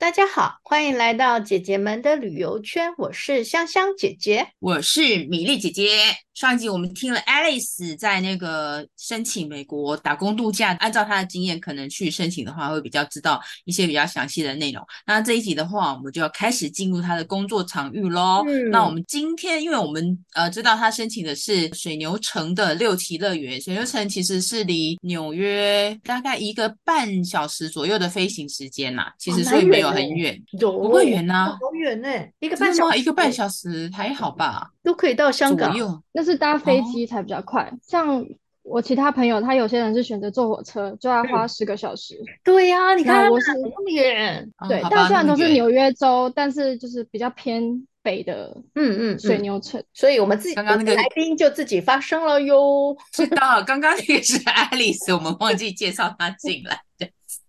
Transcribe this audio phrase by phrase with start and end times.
[0.00, 5.88] 大家好，欢迎来到姐姐们的旅游圈，我是香香姐姐，我是米粒姐姐。
[6.32, 14.82] 上一集我们听了 Alice 在那个申请美国打工度假，按照她的经验，可能去申请的话会比较知道一些比较详细的内容。
[15.04, 18.42] 那这一集的话，我们就要开始进入她的工作场域喽。
[18.46, 32.08] 嗯、那我们今天，因为我们呃知道她申请的是水牛城的六期乐园，水牛城其实是离纽约大概一个半小时左右的飞行时间啦，其实所以没有很远，不会远呐，好远呢，
[32.40, 35.74] 一个半小时，一个半小时还好吧，都可以到香港。
[36.12, 38.26] 那是搭飞机才比较快，哦、像
[38.62, 42.20] 我其他朋友，他有些人是选择坐火车，就要花十个小时。
[42.44, 47.62] 对呀、啊，你看我是那么远，对，但虽然都是纽约州，但是就是比较偏
[48.02, 49.82] 北的，嗯嗯，水牛城。
[49.92, 52.96] 所以我们自己刚刚那个来宾就自己发声了哟。
[53.12, 56.80] 知道，刚刚那个是 Alice，我们忘记介绍她进来的，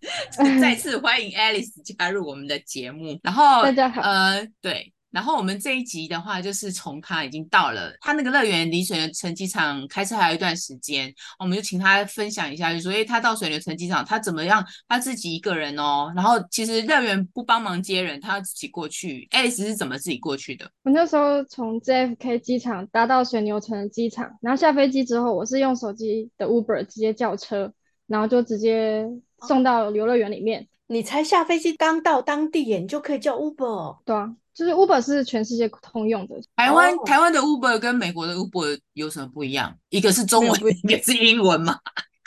[0.60, 3.18] 再次欢迎 Alice 加入我们的节目。
[3.22, 4.92] 然后大家好，呃，对。
[5.12, 14.64] 然后我们这一集的话，就是从他已经到了他那个乐园离水牛城机场开车还有一段时间，我们就请他分享一下，就说，哎，他到水牛城机场他怎么样？
[14.88, 16.10] 他自己一个人哦。
[16.16, 19.28] 然后其实乐园不帮忙接人，他要自己过去。
[19.32, 20.70] Alice 是怎么自己过去的？
[20.82, 27.70] 我那时候从 JFK 机场搭到水牛城的机场，然后下飞机之后，我是用手机的 Uber 直接叫车，
[28.06, 29.06] 然后就直接
[29.46, 30.68] 送到游乐园里面。
[30.86, 33.98] 你才下飞机刚到当地耶，你就可以叫 Uber？
[34.04, 34.34] 对啊。
[34.54, 36.34] 就是 Uber 是全世界通用的。
[36.56, 37.06] 台湾、oh.
[37.06, 39.74] 台湾的 Uber 跟美国的 Uber 有什么不一样？
[39.88, 41.78] 一个是中文，一个是英文嘛？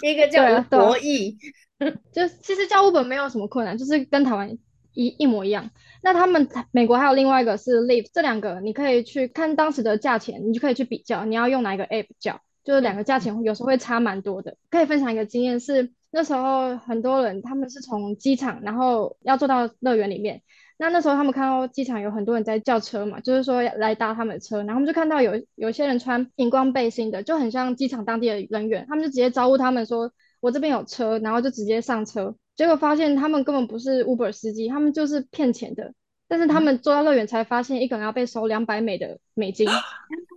[0.02, 1.38] 一个叫国译，
[2.12, 4.50] 就其实叫 Uber 没有什么困难，就是跟台湾
[4.96, 5.70] 一一模一样。
[6.02, 14.58] 那他们美国还有另外一个是 Lyft，这两个你可以去看当时的价钱，你就可以去比较，你要用哪一个 App 叫，就是两个价钱有时候会差蛮多的。
[14.72, 20.42] 可以分享一个经验是，那时候很多人他们是从机场，然后要坐到乐园里面。
[20.78, 30.10] 那那时候他们看到机场有很多人在叫车嘛，就是说来搭他们的车，然后他们就看到有有些人穿荧光背心的，就很像机场当地的人员，他们就直接招呼他们说
[30.40, 35.94] ：“我这边有车。”然后就直接上车，结果发现他们根本不是 Uber 司机，他们就是骗钱的。
[36.30, 39.76] 但是他们坐到乐园才发现，一个人要被收两百美的美金，两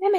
[0.03, 0.19] 百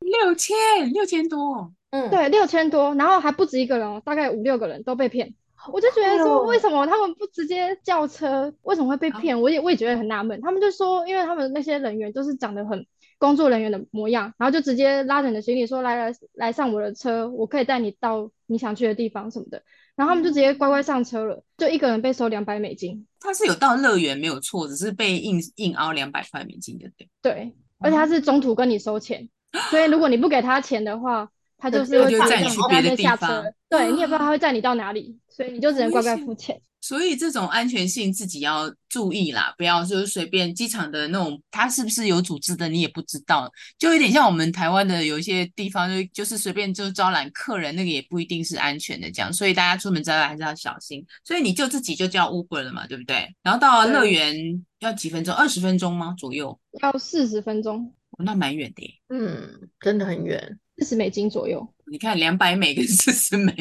[0.00, 0.56] 六千
[0.92, 5.34] 六千多，嗯，对，六千多，然后还不止一个人哦，大概五六个人都被骗。
[5.70, 8.52] 我就觉得说，为什么他们不直接叫车？
[8.62, 9.38] 为什么会被骗？
[9.38, 10.40] 我也我也觉得很纳闷。
[10.40, 12.86] 他们就说，因为他们那些人员都是长得很
[13.18, 19.62] 工作人员的模样，然后就直接拉着你的行李说，来来来上我的车，我可以带你到你想去的地方什么的。
[19.96, 23.06] 然后他们就直接乖乖上车了，就一个人被收两百美金。
[23.20, 27.06] 他是有到乐园没有错，只是被硬硬凹两百块美金的，对。
[27.20, 29.28] 对，而且他是中途跟你收钱，
[29.70, 31.28] 所以如果你不给他钱的话。
[31.62, 36.58] 他就是会载你去别的地方，对，你也不知道他会载你到哪里，所以你就只能乖乖付钱。
[36.80, 43.46] 所以这种安全性自己要注意啦，不要就是随便机场的那种，他是不是有组织的你也不知道，
[43.78, 51.04] 就有点像我们台湾的有一些地方就就是随便就招揽客人，那个也不一定是安全的这样，所以大家出门在外还是要小心。
[51.26, 53.28] 所以你就自己就叫 Uber 了嘛，对不对？
[53.42, 54.34] 然后到乐园
[54.78, 55.34] 要几分钟？
[55.34, 56.14] 二十分钟吗？
[56.16, 56.58] 左右？
[56.80, 57.92] 要四十分钟。
[58.10, 58.90] 哦，那蛮远的耶。
[59.08, 60.58] 嗯，真的很远。
[60.78, 63.52] 四十美金左右，你看两百美跟四十美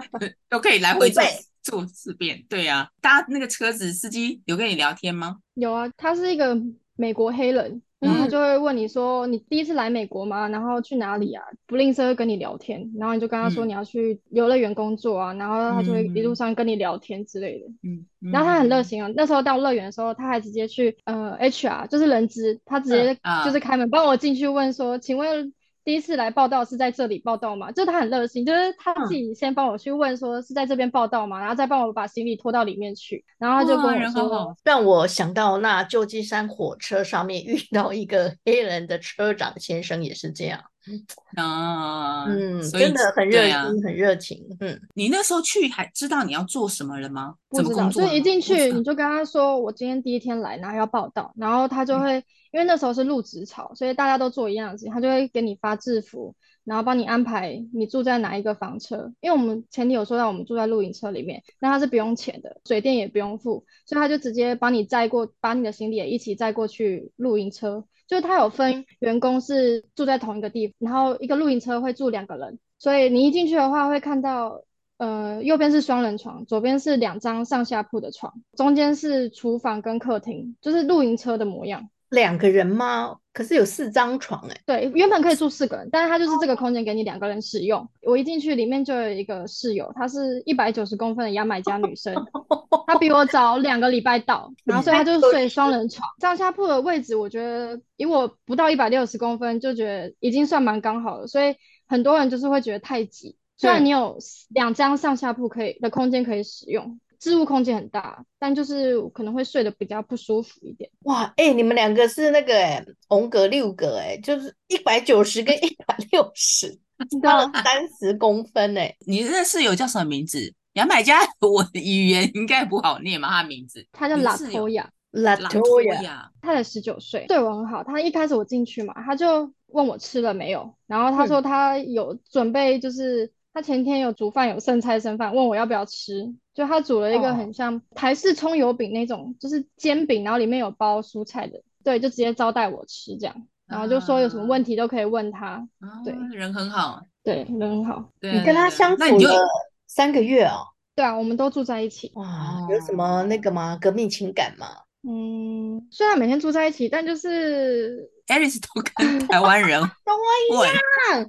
[0.50, 1.22] 都可以来回坐
[1.62, 2.90] 坐四遍，对呀、啊。
[3.00, 5.38] 搭那个车子司机有跟你聊天吗？
[5.54, 6.60] 有啊，他是一个
[6.96, 10.48] 美国黑人，然后他就会问你说、嗯、你第一次来美国吗？
[10.48, 11.42] 然后去哪里啊？
[11.66, 17.66] 不吝啬跟你聊天，然后你就跟他说你要去游乐园工作啊，嗯、然后他就会一路上跟你聊天之类的。
[17.82, 19.10] 嗯，嗯然后他很热心啊。
[19.16, 25.52] 那时候到乐园的时候，他还直接去呃 HR 就是人资，他直接就是开门帮我进去问说，请问。
[25.84, 27.70] 第一次来报到是在这里报到嘛？
[27.70, 31.38] 就他很热心，就是他自己先帮我去问说是在这边报到嘛？
[31.38, 33.24] 然后再帮我把行李拖到里面去。
[33.38, 40.60] 然后他就跟我说，让我想到那旧金山火车上面遇到一个黑人的车长先生也是这样。
[41.36, 44.44] 啊，嗯，真的很热心，啊、很热情。
[44.60, 47.34] 嗯，你那时候去还知道你要做什么了吗？
[47.48, 52.18] 不知道，所以一进去你就跟他说，我今天第一天来，然后要报道，然后他就会。
[52.18, 56.32] 嗯因为那时候是入职潮，所以大家都做一样的事情，他就会给你发制服，
[56.64, 59.12] 然后帮你安排你住在哪一个房车。
[59.20, 67.84] 因为我们前提有说到我们住在露营车里面，那它是不用钱的，水电也不用付，所以他就直接帮你载过，把你的行李也一起载过去露营车。
[68.06, 74.62] 就是他有分员工是住在同一个地方，然后一个露营车会住两个人，所以你一进去的话会看到，
[74.98, 81.88] 呃，右边是双人床，左边是两张上下铺的床，中间是厨房跟客厅，就是露营车的模样。
[82.14, 83.16] 两个人吗？
[83.32, 84.62] 可是有四张床哎、欸。
[84.64, 87.86] 对，原本可以住四个人，但是他就是这个空间给你两个人使用。
[88.02, 92.14] 我一进去，里面就有一个室友，她是一百九十公分的牙买加女生，
[92.86, 96.08] 她比我早两个礼拜到，然后所以她就睡双人床。
[96.20, 101.26] 上下铺的位置，我觉得以我不到一百六十公分，就觉得已经算蛮刚好了。
[101.26, 101.56] 所以
[101.86, 104.16] 很多人就是会觉得太挤，虽然你有
[104.50, 107.00] 两张上下铺可以的空间可以使用。
[107.24, 110.90] 置物空间很大，但就是可能会睡得比较不舒服一点。
[111.04, 116.78] 哇，哎、欸，你们两个是那个哎，红格六格哎，就是一百九十跟一百六十，
[117.22, 118.94] 差了三十公分哎。
[119.06, 120.52] 你那室友叫什么名字？
[120.74, 123.86] 牙买加我的语言应该不好念嘛，他名字。
[123.90, 127.82] 他叫拉托亚，拉托亚，他才十九岁，对我很好。
[127.82, 133.32] 他一开始我进去嘛，他就问我吃了没有，然后他说他有准备，就是。
[133.56, 136.34] 他前天有煮饭，有剩菜剩饭，问我要不要吃。
[136.54, 139.40] 就他煮了一个很像台式葱油饼那种，oh.
[139.40, 141.60] 就是煎饼，然后里面有包蔬菜的。
[141.82, 143.34] 对，就直接招待我吃这样，
[143.66, 145.66] 然后就说有什么问题都可以问他。
[145.80, 146.04] Uh.
[146.04, 147.02] 对，人很好。
[147.22, 148.08] 对，人很好。
[148.20, 149.40] 对，你跟他相处了
[149.86, 150.64] 三个月哦。
[150.94, 152.12] 对啊，我们都住在一起。
[152.14, 153.76] 哇，有什么那个吗？
[153.80, 154.68] 革命情感吗？
[155.02, 158.10] 嗯，虽然每天住在一起，但就是。
[158.28, 160.14] Alice 都跟台湾人 跟
[160.56, 161.28] 我一样，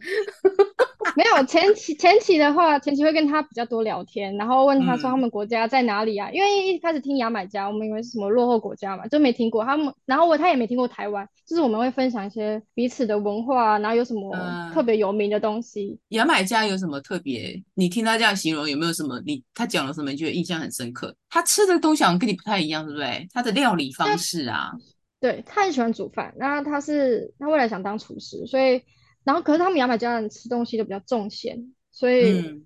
[1.16, 6.30] 没有前期前期的话，前期会跟他比较多聊天，然后问他说他们国家在哪里啊？
[6.30, 9.94] 嗯、因为一开始听牙买加，我们以为是什么落后国家嘛，就没听过他们。
[10.06, 14.34] 然后我他也没听过台湾，就是我们会分享一些彼此的文化，然后有什么
[14.74, 16.00] 特别有名的东西。
[16.10, 17.62] 牙买加有什么特别？
[17.74, 21.14] 你听他这样形容，有没有什么你他讲了什么你觉得印象很深刻？
[21.30, 23.28] 他吃的东西好像跟你不太一样，对不对？
[23.34, 24.72] 他的料理方式啊。
[25.26, 28.84] 对，他很喜欢煮饭，那他是他未来想当厨师，所以
[29.24, 32.64] 然后可是他们牙买加人吃东西都比较重咸，所以、嗯、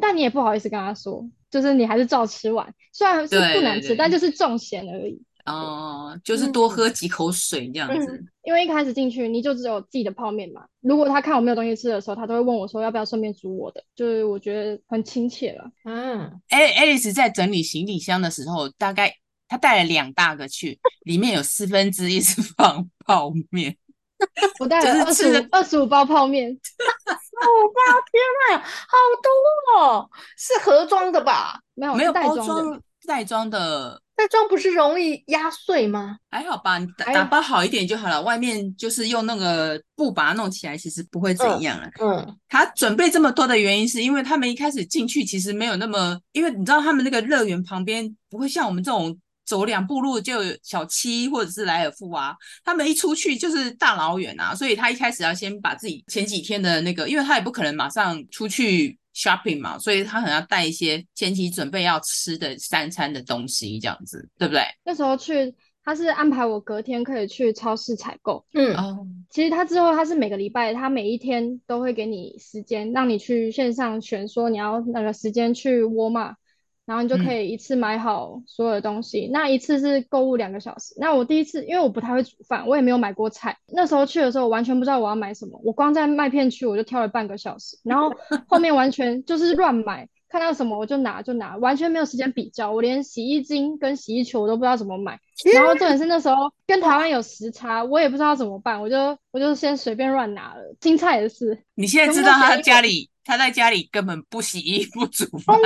[0.00, 5.22] 但你也不好意思跟他说，就是你还是照吃完，虽然是不难吃，但就是重咸而已。
[5.44, 8.12] 哦，就是多喝几口水这样子。
[8.16, 15.70] 嗯、因为一开始进去你就只有自己的泡面嘛，如果他看我没有东西吃的时候，他都会问我说要不要顺便煮我的，就是我觉得很亲切了。
[15.84, 19.14] 嗯，哎，Alice 在整理行李箱的时候，大概。
[19.52, 23.76] 他带了两大个去，里面有四分之一是放泡面。
[24.60, 30.10] 我带了二十五二十五包泡面， 二十五包，天哪，好多哦！
[30.38, 31.60] 是盒装的吧？
[31.74, 34.00] 没有，没有包装，袋装的。
[34.14, 36.16] 袋装不是容易压碎吗？
[36.30, 38.22] 还好吧，你打打包好一点就好了。
[38.22, 41.90] 外面就是用那个布把它弄起来，其实不会怎样了。
[42.00, 49.18] 嗯，他准备这么多的原因，是因为他们一开始进去其实没有那么，因为你知道他们那个乐园旁边不会像我们这种。
[49.44, 52.34] 走两步路就有小七或者是莱尔富啊，
[52.64, 64.62] 他们一出去就是大老远啊，所以他一开始要先把自己前几天的那个，因为他也不可能马上出去 shopping 嘛，所以他可能要带一些前期准备要吃的三餐的东西，这样子，对不对？
[64.84, 65.54] 那时候去，
[65.84, 68.44] 他是安排我隔天可以去超市采购。
[68.54, 76.36] 嗯，哦，其实他之后他是每个礼拜，他每一天都会给你时间，让你去线上选，说你要那个时间去沃尔玛。
[76.84, 80.94] 然后你就可以一次买好所有的东西，嗯、那一次是购物两个小时。
[80.98, 83.56] 那我第一次，因为我不太会煮饭，我也没有买过菜。
[83.72, 85.60] 那时候去的时候，我完全不知道我要买什么。
[85.64, 88.12] 我光在麦片区我就挑了半个小时，然后
[88.48, 92.72] 后面完全就是乱买，看到什么我就拿就拿，完全没有时间比较。
[92.72, 95.16] 我连洗衣精跟洗衣球我都不知道怎么买。
[95.54, 96.34] 然后重点是那时候
[96.66, 100.62] 跟台湾有时差，我也不知道怎么办，我就我就先随便乱拿了。
[100.80, 101.62] 青菜也是。
[101.74, 105.56] 你现在知道他家里他在家里根本不洗衣服煮饭。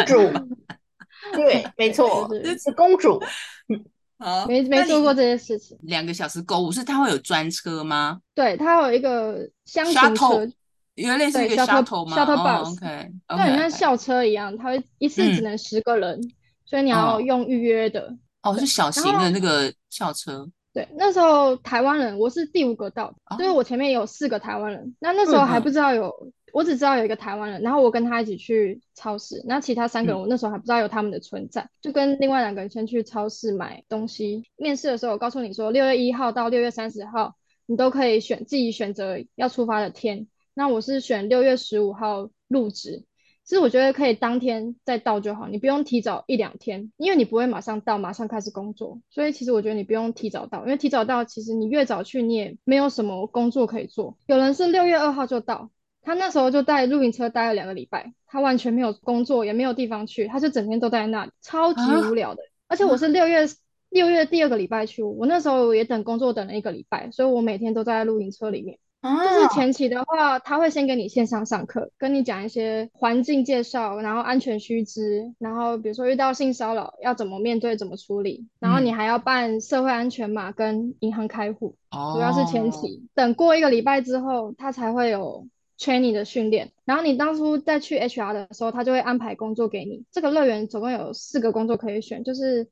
[1.34, 3.20] 对，没错，是，是，公主。
[4.18, 5.76] 好，没没做过这些事情。
[5.82, 8.18] 两个小时购物是它会有专车吗？
[8.34, 10.48] 对，它有一个厢型车，
[10.94, 16.32] 原来是一个 shuttle 吗？shuttle bus，、oh, okay, okay, 对，像校车一样，它会一次只能十个人，嗯、
[16.64, 18.10] 所以你要用预约的。
[18.42, 20.48] 哦，是小型的那个校车。
[20.72, 24.96] 对，那时候台湾人，我是第五个到的，哦、所以我前面有四个台湾人。
[24.98, 26.10] 那那时候还不知道有。
[26.56, 34.42] 嗯我只知道有一个台湾人，然后我跟他一起去超市，那其他三个人我那时候还不知道有他们的存在，嗯、就跟另外两个人先去超市买东西。
[34.56, 37.34] 面试的时候我告诉你说，六月一号到六月三十号，
[37.66, 40.28] 你都可以选自己选择要出发的天。
[40.54, 43.04] 那我是选六月十五号入职，
[43.44, 54.16] 其实我觉得可以当天再到就好，你不用提早一两天，因为你不会马上到，马上开始工作，所以其实我觉得你不用提早到，因为提早到其实你越早去你也没有什么工作可以做。
[54.24, 55.70] 有人是六月二号就到。
[56.06, 62.42] 他那时候就带露营车待了两个礼拜，他完全没有工作，也没有地方去，他就整天都待在那里，超级无聊的。
[62.44, 63.44] 啊、而且我是六月
[63.90, 68.78] 六、嗯、月第二个礼拜去，我那时候也等工作等了一个礼拜，所以我每天都在露营车里面。
[69.02, 83.06] 就是前期的话，他会先给你线上上课，跟你讲一些环境介绍，然后安全须知，然后比如说遇到性骚扰要怎么面对、怎么处理，然后你还要办社会安全码跟银行开户，哦、主要是前期。
[83.14, 85.46] 等过一个礼拜之后，他才会有
[85.78, 86.72] training 的训练。
[86.84, 90.04] 然后你当初在去 HR 的时候，他就会安排工作给你。
[90.10, 92.68] 这个乐园总共有四个工作可以选，就是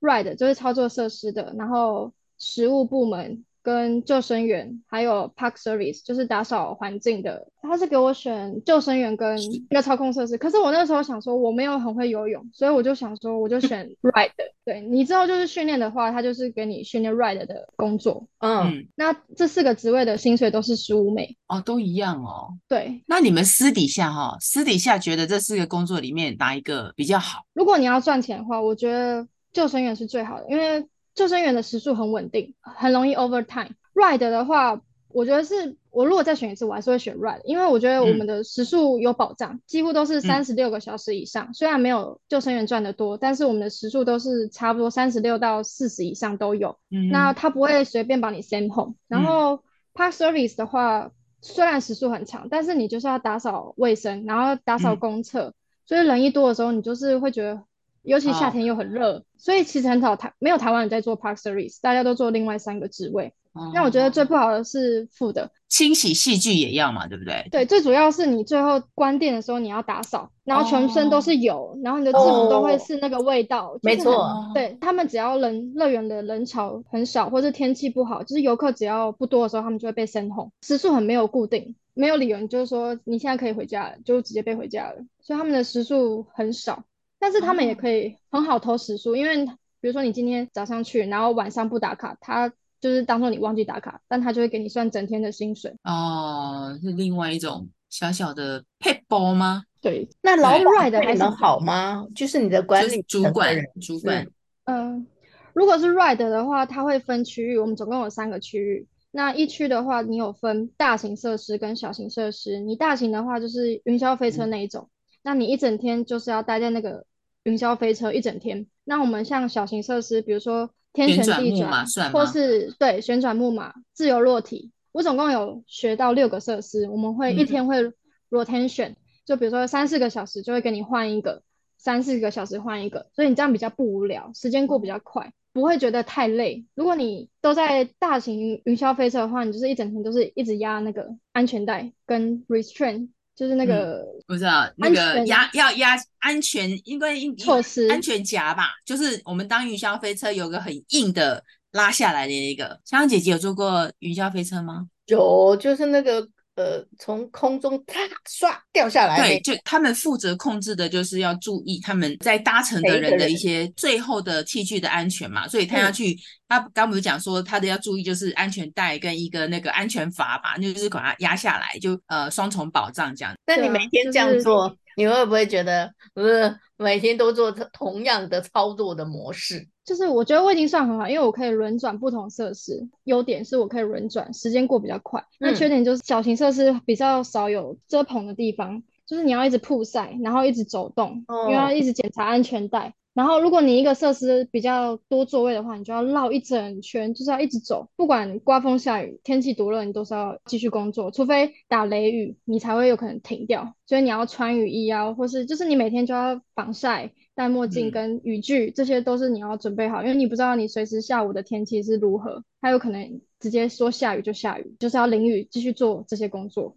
[0.00, 3.44] ride 就是操作设施的，然后食物部门。
[3.68, 7.46] 跟救生员，还有 park service，就是打扫环境的。
[7.60, 10.38] 他是给我选救生员跟一个操控设施。
[10.38, 14.30] 可是我那个时候想说，我没有很会游泳，所以我就想说，我就 选 ride。
[14.64, 18.26] 对，你之后就是训练的话，他就是给你训练 ride 的工作。
[18.38, 21.36] 嗯，那这四个职位的薪水都是十五美。
[21.48, 22.48] 哦，都一样哦。
[22.66, 27.42] 对，那你们私底下哈、哦，私底下觉得这四个工作里面哪一个比较好？
[27.52, 30.86] 如果你要赚钱的话，我觉得救生员是最好的，因为。
[31.18, 33.70] 救生员的时速很稳定，很容易 overtime。
[33.92, 41.46] Ride 的话，我觉得是我如果再选一次，我还是会选 Ride，因为我觉得我们的时速有保障，嗯、几乎都是三十六个小时以上。
[41.48, 46.78] 嗯、虽然没有救生员赚得多，但是我们的时速都是差不多三十六到四十以上都有。
[46.92, 48.94] 嗯，那他不会随便把你 send home。
[49.08, 51.10] 然后 Park Service 的话，
[51.42, 57.64] 虽然时速很长，但是你就是要打扫卫生，然后打扫公厕，嗯、所以人一多的时候，你就是会觉得。
[58.08, 59.22] 尤其夏天又很热，oh.
[59.36, 63.34] 所以其实很少台没有台湾人在做 Park Service，大家都做另外三个职位。
[63.74, 63.86] 那、oh.
[63.86, 67.46] 我觉得最不好的是负的，清洗器具也要嘛，对不对？
[67.50, 71.78] 对，最主要是你最后关店的时候你要打扫，然后全身都是油，oh.
[71.84, 73.78] 然后你的制服都会是那个味道。
[73.82, 80.50] 没错，对他们只要人乐园的人潮很少，或是天气不好，就是游客只要不多的时候，他们就会被 send home。
[80.62, 84.96] 时数很没有固定，没有理由，你就是说你现在可以回家了，就直接被回家了。
[85.20, 86.84] 所以他们的时速很少。
[87.18, 89.44] 但是他们也可以很好偷时数，因为
[89.80, 92.48] 比如说你今天早上去，然后晚上不打卡，他
[92.80, 95.74] 就是当做你忘记打卡，但他就会给你算整天的薪水。
[95.84, 99.64] 哦，是另外一种小小的撇步吗？
[99.80, 102.06] 对，那老板对你们好吗？
[102.14, 104.26] 就是你的管理主管，主管。
[104.64, 105.06] 嗯，
[105.52, 108.86] 如果是 ride 的话，它会分区域，我们总共有三个区域。
[109.10, 112.60] 那一区的话，你有分大型设施跟小型设施。
[112.60, 114.88] 你大型的话就是云霄飞车那一种。
[115.18, 117.04] 嗯那你一整天就是要待在那个
[117.42, 118.66] 云霄飞车一整天。
[118.84, 126.88] 那我们像小型设施，比如说天旋地转，或是对旋转木马、自由落体，我总共有学到六个设施。
[126.88, 127.92] 我们会一天会
[128.30, 128.96] rotation，、嗯、
[129.26, 131.42] 就比如说三四个小时就会给你换一个，
[131.76, 136.64] 三四个小时换一个，所以你这样比较不无聊，时间过比较快，不会觉得太累。
[136.74, 143.08] 如果你都在大型云霄飞车的话，你就是一整天都是一直压那个安全带跟 restraint。
[143.38, 152.80] 就是那个，不知道那个压要压安全，因为措施安全夹吧，就是我们当云霄飞车有个很硬的拉下来的那个。
[152.84, 154.88] 香香姐姐有坐过云霄飞车吗？
[155.06, 156.28] 有，就是那个。
[156.58, 173.32] 呃，从空中啪唰掉下来，对，就他们负责控制的，就是要注意他们在搭乘的人的一些最后的器具的安全嘛，所以他要去，嗯、他刚不是讲说他的要注意就是安全带跟一个那个安全阀吧，就是把它压下来，就呃双重保障这样。
[173.46, 179.68] 那你每天这样做，就是、你会不会觉得不是每天都做同样的操作的模式？
[179.84, 182.88] 就是我觉得我已经算很好，因为我可以轮转不同设施。
[183.04, 185.24] 优点是我可以轮转，时间过比较快。
[185.38, 192.92] 那缺点就是小型设施比较少有遮棚的地方，就是你要一直曝晒，然后一直走动，因为要一直检查安全带。
[193.18, 203.74] 然后，如果你一个设施比较多座位的话，你就要绕一整圈，就是要一直走，不管刮风下雨、天气多热，你都是要继续工作，除非打雷雨，你才会有可能停掉。
[203.86, 216.76] 所以你要穿雨衣啊，或是就是你每天就要防晒、戴墨镜跟雨具，嗯、这些都是你要准备好，因为你不知道你随时下午的天气是如何，它有可能直接说下雨就下雨，就是要淋雨继续做这些工作。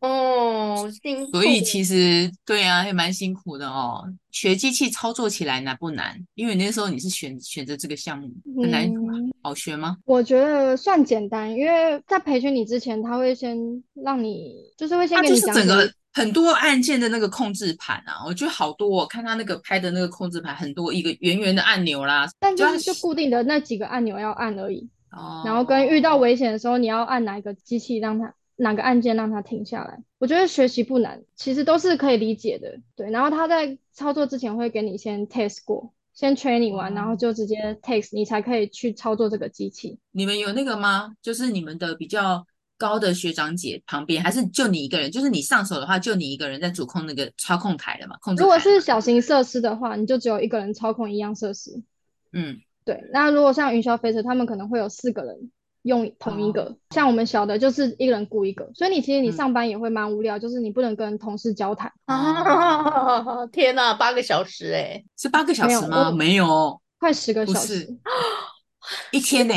[0.00, 0.08] 哦，
[0.90, 1.32] 辛苦。
[1.32, 4.04] 所以其实对啊，也蛮辛苦的哦。
[4.30, 6.18] 学机器操作起来难不难？
[6.34, 8.30] 因为那时候你是选选择这个项目，
[8.62, 9.98] 很难、嗯、好学吗？
[10.06, 13.58] 我觉得算简单，因为在培训你之前，他会先
[13.92, 15.54] 让你，就是会先给你讲。
[15.54, 18.88] 就是整个很多按键的那个控制盘啊，我觉得好多。
[18.88, 24.88] 我看他那个拍的那个控制盘，很多一个圆圆的按钮啦，但就是就固定的那几个按钮要按而已。
[25.10, 25.42] 哦。
[25.44, 28.34] 然后跟遇到危险的时候，你要按哪一个机器让它。
[28.56, 30.02] 哪个按键让它停下来？
[30.18, 32.78] 我觉得学习不难，其实都是可以理解的。
[32.94, 39.98] 对，然后他在操作之前会给你先 test 过，先 training 完，然后就直接 test，你才可以去操作这个机器。
[40.12, 41.14] 你们有那个吗？
[41.22, 42.46] 就是你们的比较
[42.78, 45.10] 高的学长姐旁边，还是就你一个人？
[45.10, 48.16] 就是你上手的话，就你一个人在主控那个操控台的嘛？
[48.20, 48.42] 控制。
[48.42, 51.82] 如果是小型设施的话，你就只有一个人操控一样设施。
[52.32, 53.02] 嗯，对。
[53.12, 55.50] 那如果像云霄飞车，他们可能会有四个人。
[55.82, 56.62] 用同一个。
[56.62, 61.92] 哦、像我们小的，就是一个人雇一个，所以你其实你上班也会蛮无聊，嗯、就是你不能跟同事交谈。
[62.06, 63.46] 啊！
[63.48, 66.10] 天哪，八个小时哎，是八个小时吗？
[66.10, 67.88] 没有，没有快十个小时，
[69.10, 69.54] 一天呢？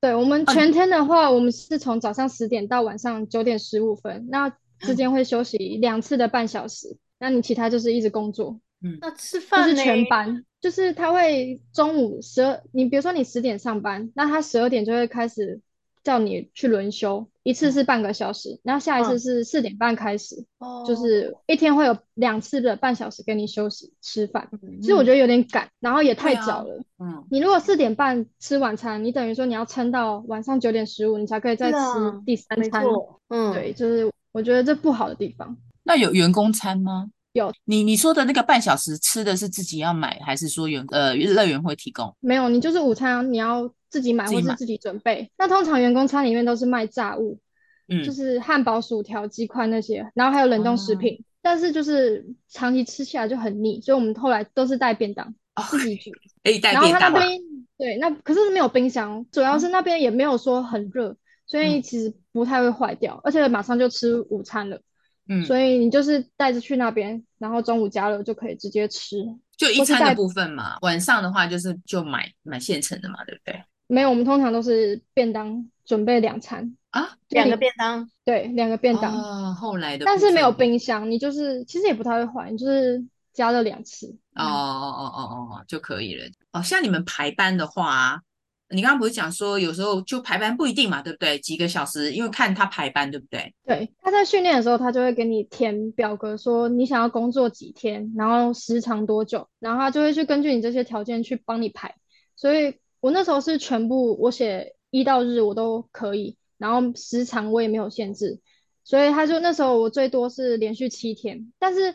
[0.00, 8.60] 对，我们全天的话，我们是从早上十点到晚上九点十五分，那之间会休息两次的半小时，那你其他就是一直工作。
[8.84, 15.60] 嗯，那吃饭就是全班，就是他会中午十二，你比如说你十点上班，那他十二点就会开始
[16.02, 24.48] 叫你去轮休，一次是半个小时，嗯、然后下一次是四点半开始，哦、就是一天会有两次的半小时给你休息吃饭。
[24.60, 26.80] 嗯、其实我觉得有点赶，然后也太早了。
[26.96, 31.78] 啊、嗯，你如果四点半吃晚餐，你等于说你要撑到晚上九点十五，你才可以再吃
[32.26, 32.84] 第三餐。
[33.28, 35.56] 嗯，对，就是我觉得这不好的地方。
[35.84, 37.08] 那有员工餐吗？
[37.36, 42.14] 有你你说的那个半小时吃的是自己要买，还是说园呃乐园会提供？
[42.20, 45.30] 没有，你就是午餐你要自己买或是自己准备。
[45.38, 47.38] 那通常员工餐里面都是卖炸物，
[47.88, 51.14] 嗯，就是汉堡、薯条、鸡块那些，然后还有冷冻食品。
[51.14, 56.10] 啊、但是就是长期吃下来就很腻，所以我们后来都是带便当，哦、自己煮。
[56.42, 56.90] 可以带便当。
[56.90, 57.40] 然后他那边
[57.78, 61.16] 对，那可是没有冰箱，主要是那边也没有说很热，嗯、
[61.46, 64.80] 所以其实不太会坏掉，而且马上就吃午餐了。
[65.28, 69.16] 嗯，所以你就是带着去那边，然后中午加热就可以直接吃，
[69.56, 70.76] 就一餐的部分嘛。
[70.82, 73.62] 晚上的话就是就买买现成的嘛，对不对？
[73.88, 79.14] 没有，我们通常都是便当准备两餐啊，两个便当，对，两个便当。
[79.16, 84.16] 哦，后来的，但是没有冰箱，你就是其实也不太会坏，你就是加热两次。
[84.34, 86.24] 哦哦哦哦哦，就可以了。
[86.52, 88.22] 哦，像你们排班的话。
[88.70, 91.38] 你刚刚不是讲说有时候就排班不一定嘛，对不对？
[91.38, 93.54] 几个小时，因为看他排班，对不对？
[93.64, 101.94] 对，他在训练的时候，他就会给你填表格，说你想要工作几天，然后时长多久，然后他就会去根据你这些条件去帮你排。
[102.34, 108.40] 所以我那时候是全部我写一到日我都可以，然后时长我也没有限制，
[108.82, 111.94] 所以他就那时候我最多是连续七天，但是。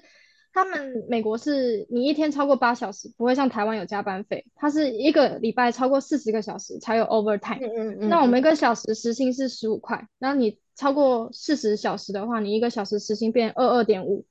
[0.53, 7.59] 他们美国是你一天超过八小时不会像台湾有加班费，它是一个礼拜超过四十个小时才有 overtime。
[7.59, 8.09] 嗯嗯嗯。
[8.09, 14.25] 那我们一个小时时薪是十五块，然后你超过四十小时的话，你一个小时时薪变二二点五，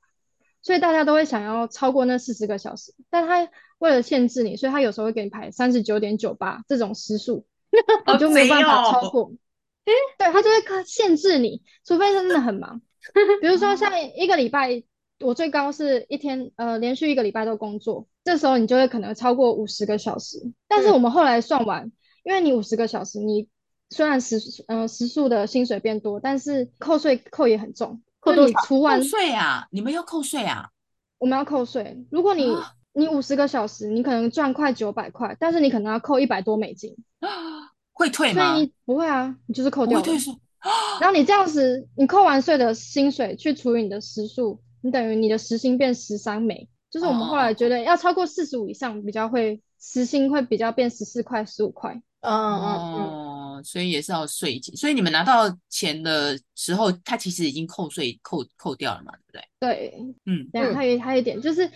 [0.61, 7.47] 所以大家都会想要超过那四十个小时，但他为了限制你，所以他有时候会给你排三十九点九八这种时数，
[8.13, 9.33] 你就没办法超过。
[9.85, 12.79] 哎，对，他就会限制你，除非是真的很忙，
[13.41, 14.83] 比如说像一个礼拜。
[15.23, 20.37] 我最高是一天，呃，连续一个礼拜都工作，这时候你就会可能超过五十个小时。
[20.67, 21.91] 但是我们后来算完，嗯、
[22.23, 23.47] 因为你五十个小时，你
[23.89, 28.01] 虽然时，呃，时数的薪水变多，但是扣税扣也很重。
[28.19, 28.59] 扣多少？
[28.65, 29.67] 除完税啊？
[29.71, 30.69] 你们要扣税啊？
[31.17, 32.05] 我们要扣税。
[32.11, 36.95] 如果你、啊、你五十个小时，你可能赚快九百块，但是你可能要扣一百多美金。
[37.93, 38.53] 会退吗？
[38.53, 39.99] 所以你不会啊，你就是扣掉。
[39.99, 40.33] 会退税。
[40.99, 44.61] 然后你这样子，你扣完税的薪水去除以你的时数。
[44.81, 52.01] 你等于你的时薪变十三美，就是我们后来觉得要超过四十五以上比较会时薪会比较变十四块十五块。
[52.21, 54.75] 嗯嗯嗯，所以也是要税金。
[54.75, 59.41] 所以你们拿到钱的时候，它其实已经扣税扣扣掉了嘛，对不对？
[59.59, 59.93] 对，
[60.27, 61.67] 嗯，然后还有还有一点就是，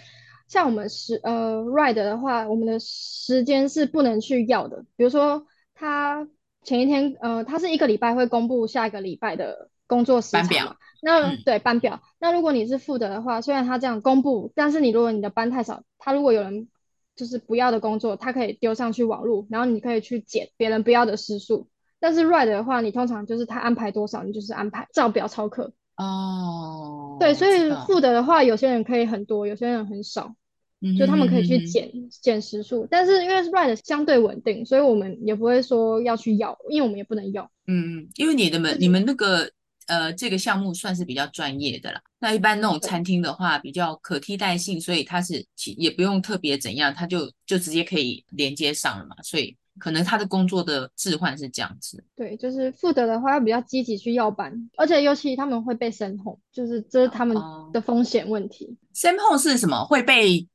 [0.48, 4.86] 像我们时呃 ride 的话，我们的时间是不能去要的。
[4.96, 6.28] 比如说他
[6.62, 10.76] 前一天呃，他是一个礼拜会公布下一个礼拜的工作时长表。
[11.02, 16.68] 那、嗯、对班表，那如果你是负的的话，虽然他这样公布，但是你如果你的班太少，他如果有人
[17.16, 21.68] 就是不要的工作，他可以丢上去网络，然后你可以去减别人不要的时数。
[22.00, 25.74] 但是 ride 的话，你通常就是他安排多少，你就是安排照表操课。
[25.98, 30.34] 哦，对，所以负的的话，有些人可以很多，有些人很少，
[30.82, 32.88] 嗯、就他们可以去减减时数。
[32.90, 37.52] 但是因为 ride 相对稳定，所以我们也不会说要去要，因为我们也不能要。
[37.68, 39.52] 嗯，因为你的们、你们那个。
[39.88, 42.02] 呃，这个项目算是比较专业的啦。
[42.20, 45.46] 那一般那种餐厅的话，比较可替代性，所以它是
[45.78, 49.16] 也不用特别怎样，它就就直接可以连接上了嘛。
[49.24, 52.04] 所以可能他的工作的置换是这样子。
[52.16, 57.38] 对，就是负责的话要比较积极去要班，而且尤其他们会被 send home，就是这是他们
[57.74, 58.78] 的风险问题。
[58.96, 59.86] send home 是什么？
[59.86, 60.48] 会被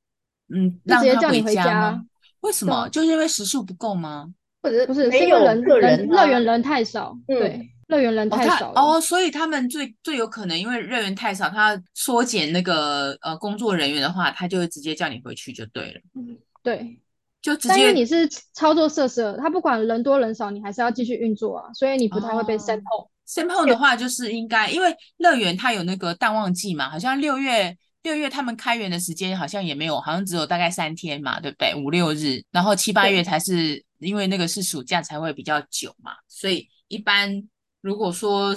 [0.52, 2.02] 嗯，直接叫你回家吗？
[2.40, 2.88] 为什么？
[2.88, 4.32] 就是因为时数不够吗？
[4.62, 7.70] 或者不是没有人人乐园人太少，对。
[7.90, 16.00] 乐园人太少哦，哦，所以他们最最有可能，因为乐园太少，他缩减那个呃工作人员的话，他就会直接叫你回去就对了。
[16.14, 17.00] 嗯，对，
[17.42, 17.80] 就直接。
[17.80, 23.10] 因为你是操作设施，他不管人多人少，你还是要继续运作啊，所以你不太会被 send home。
[23.26, 31.74] send home 的话，就是应该，因为乐园它有那个淡旺季嘛，好像六月六月他们开园的时间好像也没有，好像只有大概三天嘛，对不对？
[31.74, 36.68] 五六日，然后七八月才是，因为那个是暑假才会比较久嘛，所以。
[36.90, 37.48] 一般
[37.80, 38.54] 如果说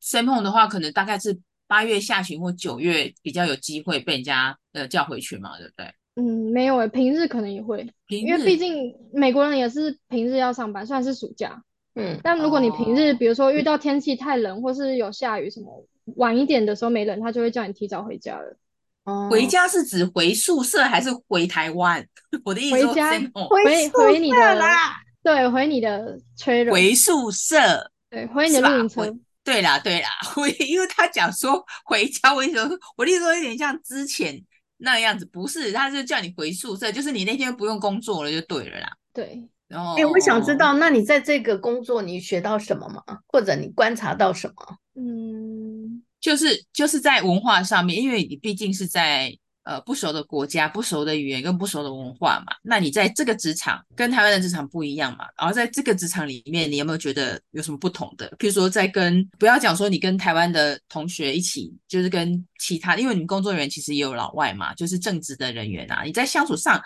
[0.00, 5.86] 申梦的话，可能大概是八月下旬或九月比较有机会被人家呃叫回去嘛，对不对？
[6.16, 11.62] 嗯，没有诶，平日可能也会，因为毕竟美国人也是平日要上班，虽然是暑假。
[11.98, 15.86] 嗯，但如果你平日，哦、比如说遇到天气太冷，或是有下雨什么，
[16.16, 18.56] 晚一点的时候没人，他就会叫你提早回家了。
[19.04, 22.06] 哦，回家是指回宿舍还是回台湾？
[22.44, 29.16] 我的意思是回家，回回你的啦，对，回你的 trailer，回宿舍，对，回你的露营车。
[29.42, 34.42] 对啦，对啦， 回，因为他讲说回家，我意思说，我的意思说有点像之前
[34.78, 38.88] 那样子，不是，他是叫你回宿舍，就是你那天不用工作了就对了啦。
[39.12, 39.48] 对。
[39.68, 43.02] 哎、哦欸，我想知道，那你在这个工作你学到什么吗？
[43.26, 44.78] 或者你观察到什么？
[44.94, 52.54] 嗯，就是就是在文化上面，因为你毕竟是在呃不熟的国家、不熟的语言跟不熟的文化嘛。
[52.62, 55.26] 那你在这个职场跟台湾的职场不一样嘛？
[55.36, 58.30] 然后在这个职场里面，你有没有觉得有什么不同的？
[58.38, 66.80] 譬如说，在跟不要讲说你跟台湾的同学一起，就是跟其他，因为你们工作人员其实也有老外嘛，就是正职的人员啊，你在相处上。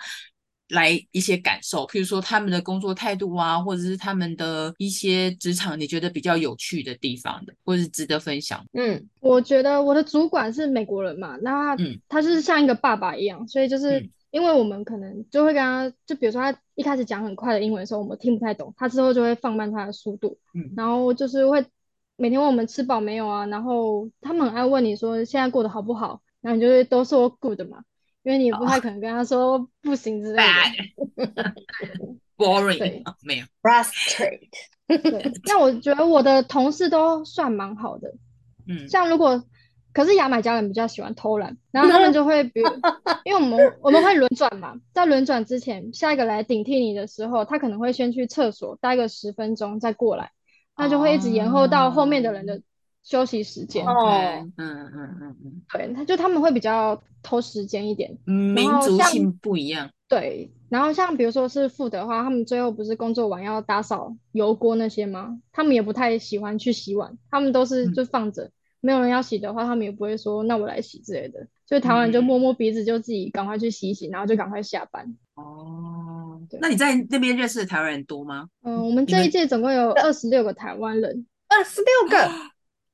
[0.71, 8.65] 来一些感受，譬如说他们的工作态度啊，或者是他们的一些职场，你觉得比较有趣的地方的，或者是值得分享。
[8.73, 21.65] 嗯，我觉得我的主管是美国人嘛，那他，嗯，他就是像一个爸爸一样，所以就是因为我们可能就会跟他，就比如说他一开始讲很快的英文的时候，我们听不太懂，他之后就会放慢他的速度，嗯，然后就是会
[22.15, 27.83] 每天问我们吃饱没有啊，然后他们很爱问你说现在过得好不好，然后你就会都说 good 嘛。
[28.23, 30.43] 因为你不太可能跟他说不行之类
[31.15, 31.33] 的，
[32.37, 34.49] boring，对，没有，frustrate。
[34.87, 38.13] 对，那我觉得我的同事都算蛮好的，
[38.67, 39.43] 嗯，像如果，
[39.93, 42.67] 可是牙买加人比较喜欢偷懒，然后他们就会，比如，
[43.23, 50.31] 因为我们我们会轮转嘛，在轮转之前，下一个来顶替你的时候，他可能会先去厕所待个十分钟再过来，
[50.75, 52.61] 那就会一直延后到后面的人的。
[53.03, 53.93] 休息时间哦，
[54.55, 59.89] 嗯嗯嗯嗯，对，他就他们会比较偷时间一点，民族性不一样。
[60.07, 65.39] 对，然后像比如说是富的话，他们最后不是工作完要打扫油锅那些吗？
[65.53, 71.47] 他们也不太喜欢去洗碗，他们都是就放着，嗯、没有人要洗的话，他们也不会说那我来洗之类的。
[71.65, 75.15] 所以台湾人就摸摸鼻子，就自己赶快去洗洗，然后就赶快下班。
[75.35, 76.59] 哦，对。
[76.61, 78.49] 那你在那边认识的台湾人多吗？
[78.63, 82.29] 嗯，我们这一届总共有二十六个台湾人，二十六个。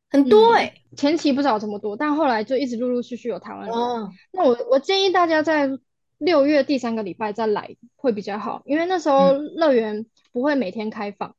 [0.10, 3.74] 很多哎、欸嗯，前期不知道这么多，但后来就一直陆陆续续有台湾人。
[3.74, 5.70] 哦、那我我建议大家在
[6.18, 11.36] 六月第三个礼拜再来会比较好，因为那时候乐园不会每天开放，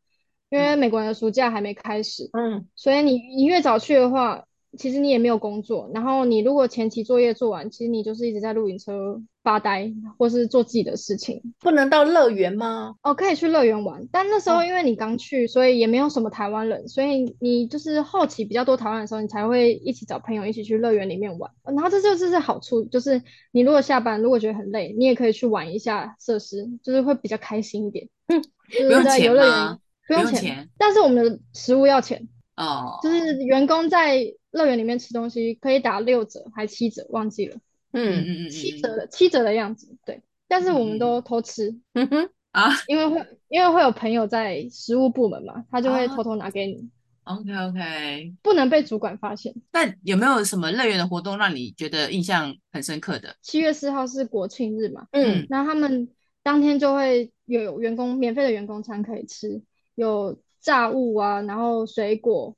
[0.51, 2.29] 嗯、因为美国人的暑假还没开始。
[2.33, 4.45] 嗯，所以你你越早去的话，
[4.77, 11.41] 其实你也没有工作，然后你如果前期作业做完，其实你就是一直在露营车发呆，或是做自己的事情。
[11.61, 12.95] 不能到乐园吗？
[13.03, 21.51] 哦，可以去乐园玩，但那时候因为你刚去，哦、所以也没有什么台湾人，所以你就是后期比较多台湾的时候，你才会一起找朋友一起去乐园里面玩。
[21.65, 28.09] 然后这就是是好处，就是你如果下班如果觉得很累，你也可以去玩一下设施，就是会比较开心一点。
[28.27, 34.35] 嗯，就是在游乐园不用钱，但是我们的食物要钱哦，就是员工在。
[34.51, 37.57] 乐园里面吃东西可以打六折还七折，忘记了。
[37.93, 40.23] 嗯嗯嗯，七折的七折的样子，对。
[40.49, 46.89] 但是我们都偷吃，嗯 哼啊，因为会因为会有朋友在食物部门嘛，他就会偷偷拿给你。
[47.25, 49.55] OK OK，不能被主管发现。
[49.71, 53.37] 但有没有什么乐园的活动让你觉得印象很深刻的？
[53.43, 56.09] 七月四号是国庆日嘛，嗯，那他们
[56.43, 59.63] 当天就会有员工免费的员工餐可以吃，
[59.95, 62.55] 有炸物啊，然后水果。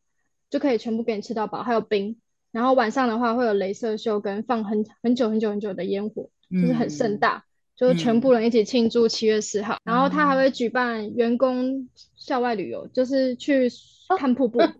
[0.50, 2.16] 就可以全部给你吃到饱，还有冰。
[2.50, 7.44] 然后晚上的话会有镭射秀跟放很很久很久很久的烟火，嗯、就是很盛大，
[7.76, 9.74] 就是全部人一起庆祝七月四号。
[9.74, 13.70] 嗯、然后他还会举办员工校外旅游，就是去
[14.18, 14.74] 看瀑布， 哦、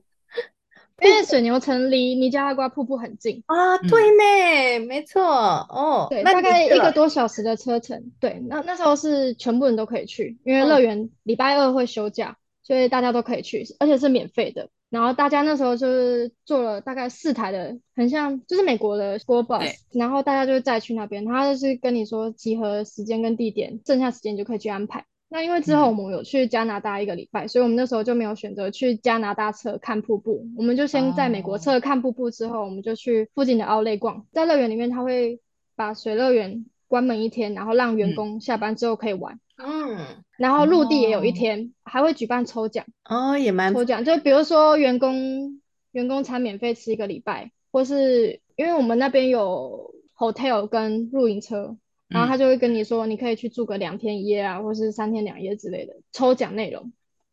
[1.02, 3.78] 因为水牛城离尼加拉瓜瀑布很近啊。
[3.78, 8.11] 对呢，没错哦，对，大概一个多小时的车程。
[8.18, 14.68] 对，那那时候是全部人都可以去，因为乐园礼拜二会休假，所以大家都可以去，而且是免费的。
[14.90, 25.05] 然后大家那时候就是坐了大概四台的，很像就是美国的 school bus，然后大家就再去那边，他就是跟你说集合时间跟地点，剩下时间就可以去安排。
[25.29, 34.27] 那因为之后我们有去加拿大一个礼拜，嗯、所以我们那时候就没有选择去加拿大侧看瀑布，我们就先在美国侧看瀑布，之后、哦、我们就去附近的 Outlet 逛。
[34.33, 35.38] 在乐园里面，他会
[35.77, 39.38] 把水乐园关门一天，然后让员工下班之后可以玩。
[39.62, 39.96] 嗯。
[40.37, 45.61] 然后陆地也有一天，哦、还会举办抽奖哦，也蛮抽奖，就比如说员工
[45.92, 51.76] 员工餐免费吃一个礼拜，或是因为我们那边有 hotel 跟露营车，
[52.09, 56.90] 然后他就会跟你说，你可以去住个两天一夜啊，或是三天两夜之类的抽奖内容。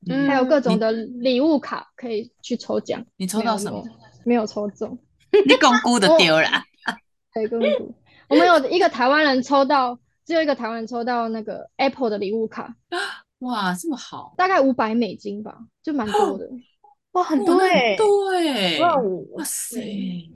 [0.08, 3.04] 嗯，还有各种的礼物卡可以去抽奖。
[3.16, 3.84] 你抽到什么？
[4.24, 5.00] 没有抽中。
[5.48, 6.48] 你公估的丢了。
[7.34, 7.96] 对，公估。
[8.28, 12.76] 我们有一个台湾人抽到，只有一个台湾人抽到那个 Apple 的礼物卡。
[13.40, 16.50] 哇，这么好，大概五百美金吧，就蛮多的。
[17.12, 19.80] 哇，很多哎，对，哇哇塞，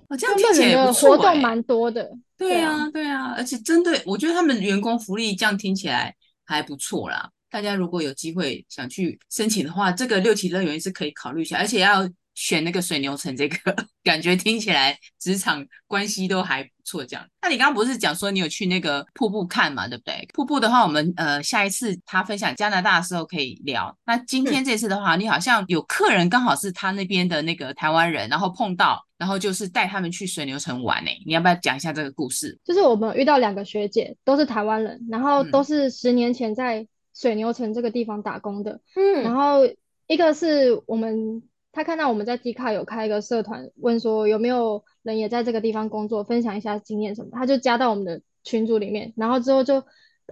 [0.07, 2.11] 我这样听起来活动蛮多的。
[2.37, 7.29] 对啊，对啊，而且针对，我觉得他们员工福利这样听起来还不错啦。
[7.49, 12.07] 大家如果有机会想去申请的话，这个六期乐园是可以考虑一下，而且要
[12.41, 13.55] 选那个水牛城，这个
[14.03, 17.05] 感觉听起来职场关系都还不错。
[17.05, 20.27] 这样，那你刚刚不是讲说你有去那个瀑布看嘛，对不对？
[20.33, 23.95] 瀑布的话，我们呃下一次他分享加拿大的时候可以聊。
[24.07, 32.57] 那今天这次的话，嗯、你好像有客人刚好是他那边的那个台湾人，然后碰到，然后就是带他们去水牛城玩诶，你要不要讲一下这个故事？
[32.65, 38.81] 就是我们遇到两个学姐，都是台湾人，然后都是十年前在水牛城这个地方打工的。
[38.95, 39.59] 嗯，然后
[40.07, 41.43] 一个是我们。
[41.73, 49.83] 他看到我们在 D 卡有开一个社团，问说有没有人也在这个地方工作，分享一下经验什么，他就加到我们的群组里面，然后之后就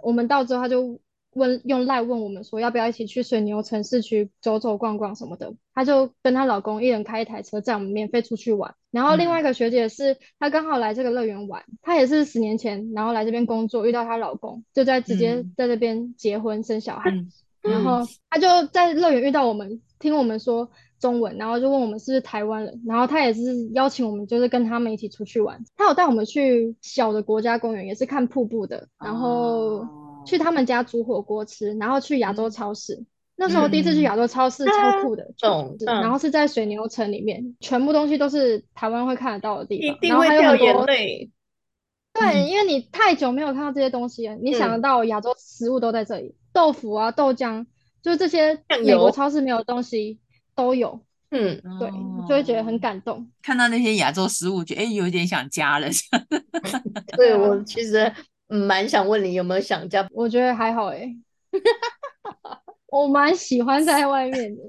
[0.04, 1.00] 我们到之后他就
[1.34, 8.76] 问用赖问我们说要不要一起去水牛城市区走走逛逛什么的，他就跟她老公一人开一台车载我们免费出去玩。
[8.92, 17.12] 然后另外一个学姐是她刚好来这个乐园玩，她也是十年前然后来这边工作，遇到她老公就在直接在这边结婚生小孩，
[17.62, 20.70] 然后她就在乐园遇到我们，听我们说。
[21.00, 25.64] 中文，然后就问我们是不是台湾人，然后他也是邀请我们，就是跟他们一起出去玩。
[25.78, 29.88] 他有带我们去小的国家公园，也是看瀑布的，然后
[30.26, 32.96] 去他们家煮火锅吃，然后去亚洲超市。
[32.96, 33.06] 嗯、
[33.38, 40.86] 那时候第一次去亚洲超市，嗯、超酷的，嗯、然后是在水牛城里面，全部东西都是台湾会看得到的地方，然后还有很多。
[40.86, 41.30] 对，
[42.50, 47.66] 因为你太久没有看到这些东西了，嗯、你想得到亚洲食物都在这里，豆腐啊、豆浆，
[48.02, 50.20] 就是这些美国超市没有的东西。
[50.60, 51.90] 都有，嗯，对，
[52.28, 53.26] 就会觉得很感动。
[53.42, 55.88] 看到那些亚洲食物，觉得哎，有点想家了。
[57.16, 58.12] 对，我其实
[58.48, 61.10] 蛮想问你有没有想家，我觉得还好哎，
[62.92, 64.64] 我蛮喜欢在外面的。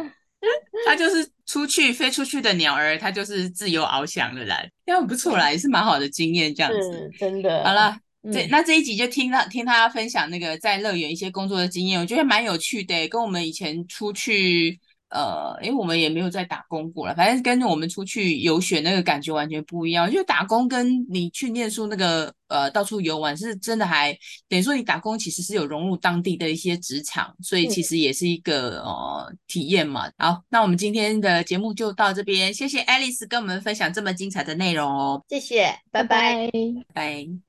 [0.84, 7.64] 他就是出去飞出去的鸟儿，他就是自由翱翔的啦，这样不错啦，也是蛮好的经验，这样子，真的。
[7.64, 7.96] 好了，
[8.30, 14.78] 这那这一集就听他听他分享那个在乐园一些工作的经验，我觉得蛮有趣的，跟我们以前出去。
[15.14, 20.10] 呃，因为我们也没有在打工过了，反正跟我们出去游学那个感觉完全不一样。
[20.10, 30.10] 就打工跟你去念书那个呃到处游玩是真的还，还等于说你打工其实是有融入当地的一些职场，所以其实也是一个呃体验嘛。
[30.18, 36.50] 好，那我们今天的节目就到这边，谢谢 Alice 跟我们分享这么精彩的内容哦，谢谢，拜拜，
[36.92, 37.44] 拜。